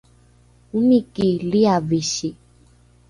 omiki 0.77 1.27
liavisi 1.49 2.29